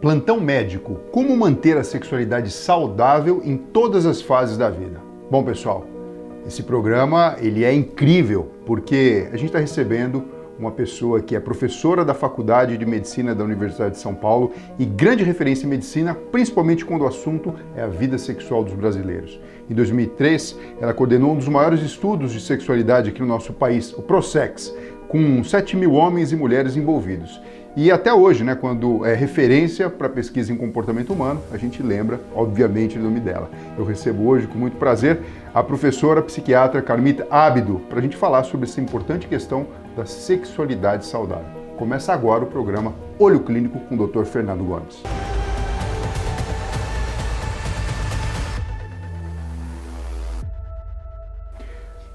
[0.00, 4.98] Plantão médico: como manter a sexualidade saudável em todas as fases da vida.
[5.30, 5.86] Bom, pessoal,
[6.46, 10.24] esse programa ele é incrível porque a gente está recebendo
[10.58, 14.84] uma pessoa que é professora da Faculdade de Medicina da Universidade de São Paulo e
[14.84, 19.40] grande referência em medicina, principalmente quando o assunto é a vida sexual dos brasileiros.
[19.68, 24.02] Em 2003, ela coordenou um dos maiores estudos de sexualidade aqui no nosso país, o
[24.02, 24.74] ProSex,
[25.08, 27.40] com 7 mil homens e mulheres envolvidos.
[27.76, 32.20] E até hoje, né, quando é referência para pesquisa em comportamento humano, a gente lembra,
[32.34, 33.48] obviamente, do nome dela.
[33.78, 35.20] Eu recebo hoje, com muito prazer,
[35.54, 41.06] a professora psiquiatra Carmita Ábido, para a gente falar sobre essa importante questão da sexualidade
[41.06, 41.60] saudável.
[41.78, 44.24] Começa agora o programa Olho Clínico com o Dr.
[44.24, 45.00] Fernando Gomes.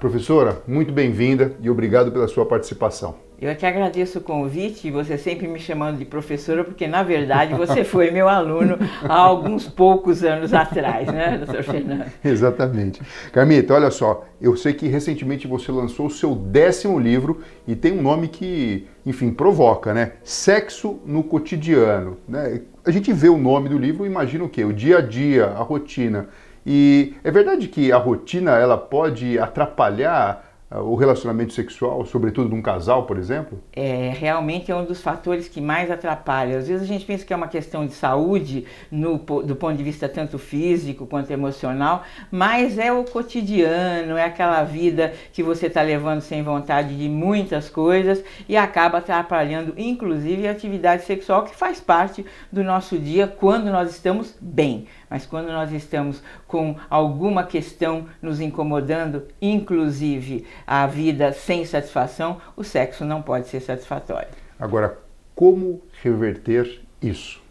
[0.06, 3.16] Professora, muito bem-vinda e obrigado pela sua participação.
[3.40, 7.02] Eu é que agradeço o convite e você sempre me chamando de professora, porque na
[7.02, 12.06] verdade você foi meu aluno há alguns poucos anos atrás, né, doutor Fernando?
[12.24, 13.02] Exatamente.
[13.32, 17.90] Carmita, olha só, eu sei que recentemente você lançou o seu décimo livro e tem
[17.90, 20.12] um nome que, enfim, provoca, né?
[20.22, 22.16] Sexo no cotidiano.
[22.28, 22.62] Né?
[22.84, 24.64] A gente vê o nome do livro e imagina o quê?
[24.64, 26.28] O dia a dia, a rotina.
[26.66, 32.60] E é verdade que a rotina ela pode atrapalhar o relacionamento sexual, sobretudo de um
[32.60, 33.62] casal, por exemplo?
[33.72, 36.58] É, realmente é um dos fatores que mais atrapalha.
[36.58, 39.84] Às vezes a gente pensa que é uma questão de saúde, no, do ponto de
[39.84, 45.82] vista tanto físico quanto emocional, mas é o cotidiano, é aquela vida que você está
[45.82, 51.80] levando sem vontade de muitas coisas e acaba atrapalhando, inclusive, a atividade sexual que faz
[51.80, 54.86] parte do nosso dia quando nós estamos bem.
[55.08, 62.62] Mas quando nós estamos com alguma questão nos incomodando, inclusive a vida sem satisfação, o
[62.62, 64.28] sexo não pode ser satisfatório.
[64.58, 64.98] Agora,
[65.34, 67.44] como reverter isso?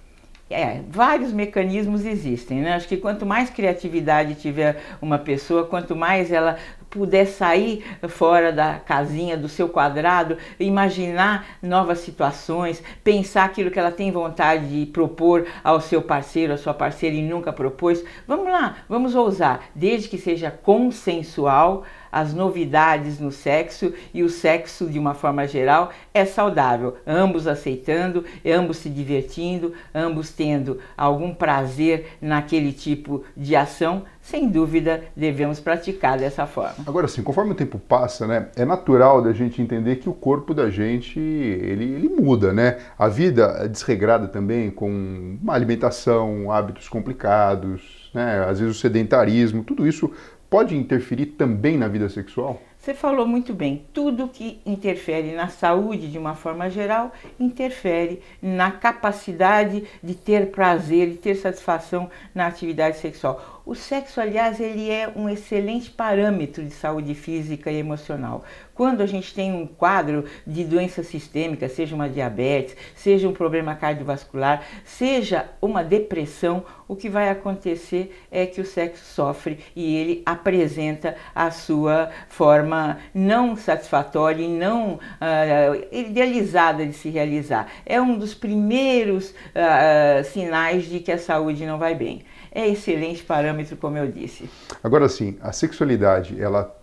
[0.47, 2.75] É, vários mecanismos existem, né?
[2.75, 8.75] Acho que quanto mais criatividade tiver uma pessoa, quanto mais ela puder sair fora da
[8.75, 15.47] casinha, do seu quadrado, imaginar novas situações, pensar aquilo que ela tem vontade de propor
[15.63, 20.17] ao seu parceiro, à sua parceira e nunca propôs, vamos lá, vamos ousar, desde que
[20.17, 21.83] seja consensual
[22.15, 28.23] as novidades no sexo e o sexo de uma forma geral é saudável, ambos aceitando,
[28.45, 36.17] ambos se divertindo, ambos tendo algum prazer naquele tipo de ação, sem dúvida devemos praticar
[36.17, 36.85] dessa forma.
[36.87, 40.53] Agora sim, conforme o tempo passa, né, é natural da gente entender que o corpo
[40.53, 42.77] da gente ele, ele muda, né?
[42.97, 48.45] A vida é desregrada também com uma alimentação, hábitos complicados, né?
[48.49, 50.09] Às vezes o sedentarismo, tudo isso
[50.49, 52.61] pode interferir também na vida sexual?
[52.79, 58.71] Você falou muito bem, tudo que interfere na saúde de uma forma geral interfere na
[58.71, 63.54] capacidade de ter prazer, de ter satisfação na atividade sexual.
[63.65, 68.45] O sexo, aliás, ele é um excelente parâmetro de saúde física e emocional.
[68.75, 73.73] Quando a gente tem um quadro de doença sistêmica, seja uma diabetes, seja um problema
[73.73, 80.21] cardiovascular, seja uma depressão, o que vai acontecer é que o sexo sofre e ele
[80.27, 87.67] apresenta a sua forma não satisfatória e não uh, idealizada de se realizar.
[87.83, 92.21] É um dos primeiros uh, sinais de que a saúde não vai bem
[92.55, 94.49] é excelente parâmetro, como eu disse.
[94.83, 96.75] Agora sim, a sexualidade, ela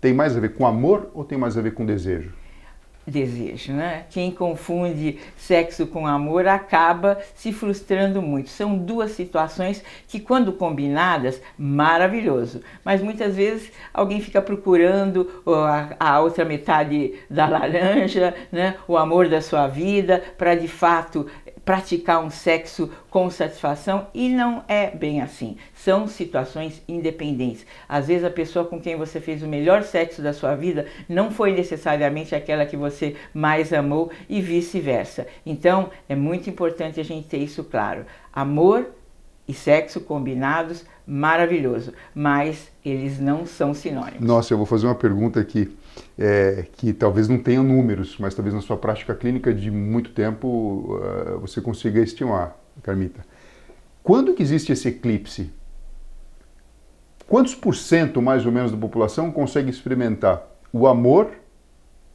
[0.00, 2.32] tem mais a ver com amor ou tem mais a ver com desejo?
[3.06, 4.06] Desejo, né?
[4.08, 8.48] Quem confunde sexo com amor acaba se frustrando muito.
[8.48, 12.62] São duas situações que, quando combinadas, maravilhoso.
[12.82, 18.76] Mas muitas vezes alguém fica procurando a, a outra metade da laranja, né?
[18.88, 21.26] O amor da sua vida, para de fato
[21.64, 25.56] praticar um sexo com satisfação e não é bem assim.
[25.74, 27.66] São situações independentes.
[27.88, 31.30] Às vezes a pessoa com quem você fez o melhor sexo da sua vida não
[31.30, 35.26] foi necessariamente aquela que você mais amou e vice-versa.
[35.44, 38.04] Então é muito importante a gente ter isso claro.
[38.32, 38.86] Amor
[39.46, 44.20] e sexo combinados, maravilhoso, mas eles não são sinônimos.
[44.20, 45.70] Nossa, eu vou fazer uma pergunta aqui
[46.18, 50.98] é, que talvez não tenha números, mas talvez na sua prática clínica de muito tempo
[50.98, 53.24] uh, você consiga estimar, Carmita.
[54.02, 55.50] Quando que existe esse eclipse?
[57.26, 61.30] Quantos por cento, mais ou menos, da população consegue experimentar o amor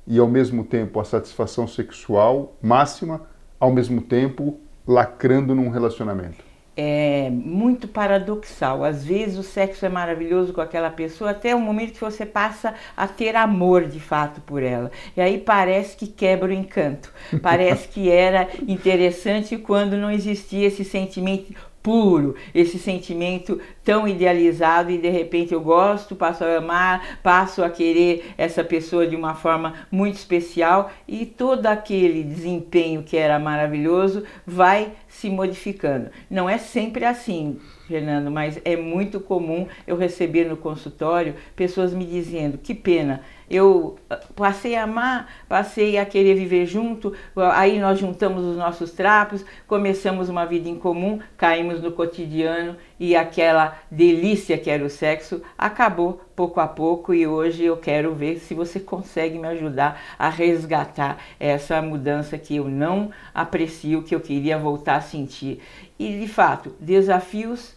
[0.05, 3.21] e, ao mesmo tempo, a satisfação sexual máxima,
[3.59, 6.48] ao mesmo tempo, lacrando num relacionamento?
[6.81, 8.85] É muito paradoxal.
[8.85, 12.73] Às vezes o sexo é maravilhoso com aquela pessoa até o momento que você passa
[12.95, 14.89] a ter amor de fato por ela.
[15.15, 17.13] E aí parece que quebra o encanto.
[17.41, 24.97] Parece que era interessante quando não existia esse sentimento puro, esse sentimento tão idealizado e
[24.97, 29.73] de repente eu gosto, passo a amar, passo a querer essa pessoa de uma forma
[29.91, 36.09] muito especial e todo aquele desempenho que era maravilhoso vai se modificando.
[36.29, 42.05] Não é sempre assim, Fernando, mas é muito comum eu receber no consultório pessoas me
[42.05, 47.13] dizendo: que pena, eu ah, passei a amar, passei a querer viver junto,
[47.53, 53.15] aí nós juntamos os nossos trapos, começamos uma vida em comum, caímos no cotidiano e
[53.15, 58.39] aquela delícia que era o sexo acabou pouco a pouco e hoje eu quero ver
[58.39, 64.19] se você consegue me ajudar a resgatar essa mudança que eu não aprecio, que eu
[64.19, 65.61] queria voltar a sentir.
[65.97, 67.75] E de fato, desafios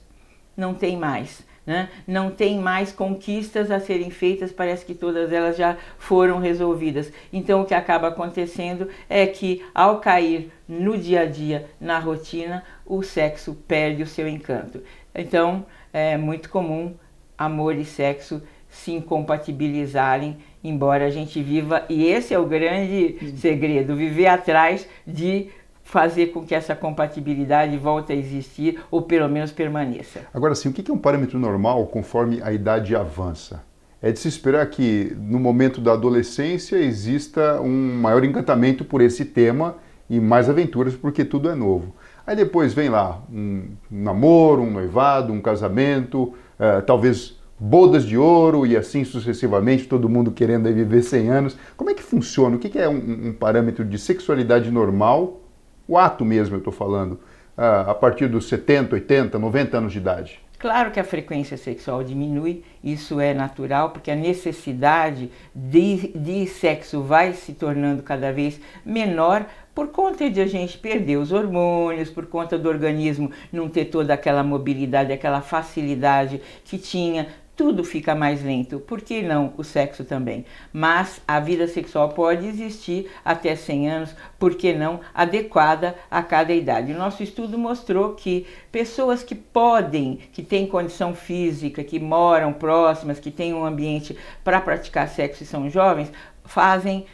[0.57, 1.45] não tem mais.
[1.65, 1.89] Né?
[2.09, 7.13] Não tem mais conquistas a serem feitas, parece que todas elas já foram resolvidas.
[7.33, 12.65] Então, o que acaba acontecendo é que, ao cair no dia a dia, na rotina,
[12.85, 14.83] o sexo perde o seu encanto.
[15.15, 16.95] Então, é muito comum
[17.39, 23.95] amor e sexo se incompatibilizarem, embora a gente viva, e esse é o grande segredo,
[23.95, 25.49] viver atrás de
[25.83, 30.21] fazer com que essa compatibilidade volte a existir ou pelo menos permaneça.
[30.33, 33.63] Agora sim, o que é um parâmetro normal conforme a idade avança?
[34.01, 39.25] É de se esperar que no momento da adolescência exista um maior encantamento por esse
[39.25, 39.77] tema
[40.11, 41.95] e mais aventuras porque tudo é novo.
[42.27, 48.67] Aí depois vem lá um namoro, um noivado, um casamento, uh, talvez bodas de ouro
[48.67, 51.57] e assim sucessivamente, todo mundo querendo viver 100 anos.
[51.77, 52.57] Como é que funciona?
[52.57, 55.42] O que é um, um parâmetro de sexualidade normal
[55.87, 57.19] o ato mesmo, eu estou falando,
[57.57, 60.41] a partir dos 70, 80, 90 anos de idade?
[60.63, 67.03] Claro que a frequência sexual diminui, isso é natural, porque a necessidade de, de sexo
[67.03, 69.45] vai se tornando cada vez menor
[69.75, 74.15] por conta de a gente perder os hormônios, por conta do organismo não ter toda
[74.15, 77.27] aquela mobilidade, aquela facilidade que tinha
[77.57, 78.81] tudo fica mais lento.
[78.81, 80.45] Por que não o sexo também?
[80.73, 86.53] Mas a vida sexual pode existir até 100 anos, por que não adequada a cada
[86.53, 86.93] idade.
[86.93, 93.21] O nosso estudo mostrou que pessoas que podem, que têm condição física, que moram próximas,
[93.21, 96.11] que têm um ambiente para praticar sexo e são jovens,
[96.45, 97.07] fazem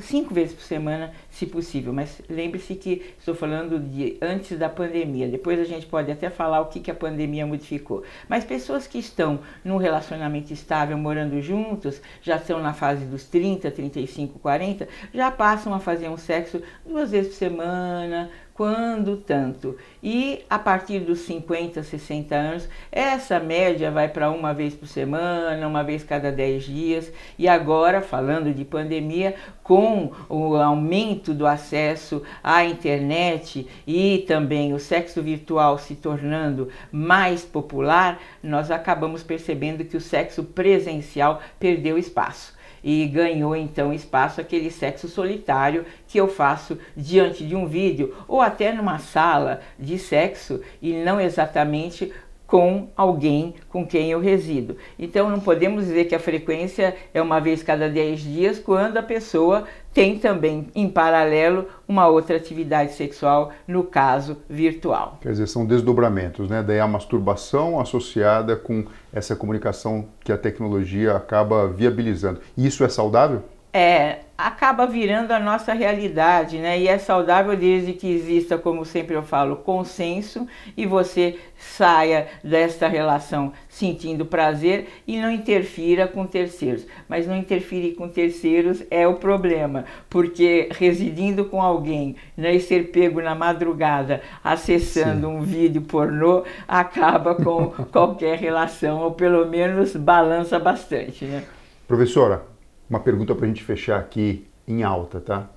[0.00, 1.92] cinco vezes por semana, se possível.
[1.92, 5.28] Mas lembre-se que estou falando de antes da pandemia.
[5.28, 8.02] Depois a gente pode até falar o que, que a pandemia modificou.
[8.28, 13.70] Mas pessoas que estão num relacionamento estável, morando juntos, já estão na fase dos 30,
[13.70, 19.76] 35, 40, já passam a fazer um sexo duas vezes por semana, quando tanto.
[20.02, 25.68] E a partir dos 50, 60 anos, essa média vai para uma vez por semana,
[25.68, 27.12] uma vez cada 10 dias.
[27.38, 34.80] E agora, falando de pandemia, com o aumento do acesso à internet e também o
[34.80, 42.55] sexo virtual se tornando mais popular, nós acabamos percebendo que o sexo presencial perdeu espaço
[42.86, 48.40] e ganhou então espaço aquele sexo solitário que eu faço diante de um vídeo ou
[48.40, 52.12] até numa sala de sexo e não exatamente
[52.46, 54.76] com alguém com quem eu resido.
[54.98, 59.02] Então não podemos dizer que a frequência é uma vez cada 10 dias quando a
[59.02, 65.18] pessoa tem também em paralelo uma outra atividade sexual, no caso virtual.
[65.22, 66.62] Quer dizer, são desdobramentos, né?
[66.62, 72.40] Daí a masturbação associada com essa comunicação que a tecnologia acaba viabilizando.
[72.58, 73.42] Isso é saudável?
[73.78, 76.80] É, acaba virando a nossa realidade, né?
[76.80, 82.88] E é saudável desde que exista, como sempre eu falo, consenso e você saia desta
[82.88, 86.86] relação sentindo prazer e não interfira com terceiros.
[87.06, 92.90] Mas não interferir com terceiros é o problema, porque residindo com alguém né, e ser
[92.90, 95.34] pego na madrugada acessando Sim.
[95.34, 101.44] um vídeo pornô acaba com qualquer relação, ou pelo menos balança bastante, né?
[101.86, 102.55] Professora,
[102.88, 105.48] uma pergunta para a gente fechar aqui em alta, tá?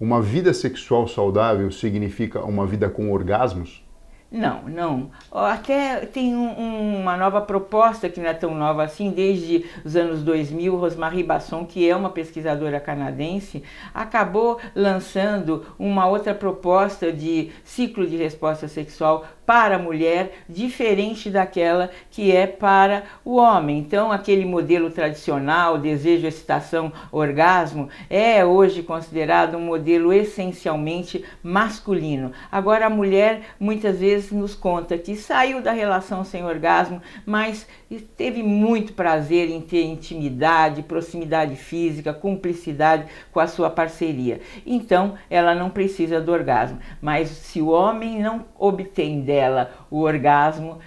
[0.00, 3.84] Uma vida sexual saudável significa uma vida com orgasmos?
[4.30, 5.10] Não, não.
[5.32, 10.22] Até tem um, uma nova proposta que não é tão nova assim, desde os anos
[10.22, 18.06] 2000, Rosemarie Basson, que é uma pesquisadora canadense, acabou lançando uma outra proposta de ciclo
[18.06, 23.80] de resposta sexual para a mulher, diferente daquela que é para o homem.
[23.80, 32.30] Então, aquele modelo tradicional, desejo, excitação, orgasmo, é hoje considerado um modelo essencialmente masculino.
[32.48, 37.66] Agora, a mulher muitas vezes nos conta que saiu da relação sem orgasmo, mas
[37.98, 44.40] teve muito prazer em ter intimidade, proximidade física, cumplicidade com a sua parceria.
[44.64, 46.78] Então, ela não precisa do orgasmo.
[47.02, 50.78] Mas se o homem não obtém dela o orgasmo,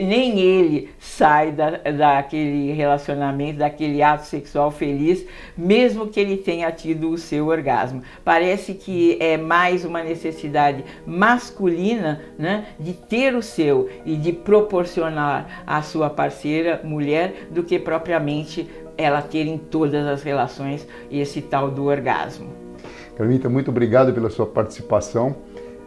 [0.00, 7.10] nem ele sai da, daquele relacionamento, daquele ato sexual feliz, mesmo que ele tenha tido
[7.10, 8.02] o seu orgasmo.
[8.24, 15.62] Parece que é mais uma necessidade masculina né, de ter o seu e de proporcionar
[15.66, 21.70] à sua parceira, mulher, do que propriamente ela ter em todas as relações esse tal
[21.70, 22.50] do orgasmo.
[23.16, 25.36] Carmita, muito obrigado pela sua participação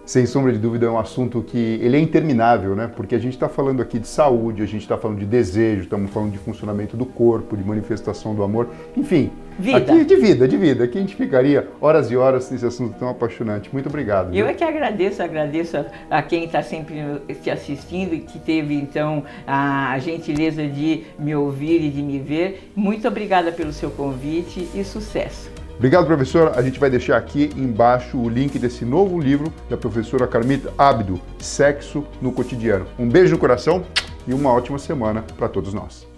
[0.06, 2.90] sem sombra de dúvida, é um assunto que ele é interminável, né?
[2.96, 6.12] Porque a gente está falando aqui de saúde, a gente está falando de desejo, estamos
[6.12, 9.32] falando de funcionamento do corpo, de manifestação do amor, enfim.
[9.58, 9.78] Vida.
[9.78, 10.84] Aqui de vida, de vida.
[10.84, 13.70] Aqui a gente ficaria horas e horas nesse assunto tão apaixonante.
[13.72, 14.28] Muito obrigado.
[14.28, 14.48] Eu viu?
[14.48, 15.86] é que agradeço, agradeço a,
[16.18, 16.96] a quem está sempre
[17.42, 22.72] te assistindo e que teve então a gentileza de me ouvir e de me ver.
[22.76, 25.65] Muito obrigada pelo seu convite e sucesso.
[25.78, 26.58] Obrigado, professora.
[26.58, 31.20] A gente vai deixar aqui embaixo o link desse novo livro da professora Carmita Abdo,
[31.38, 32.86] Sexo no Cotidiano.
[32.98, 33.84] Um beijo no coração
[34.26, 36.15] e uma ótima semana para todos nós.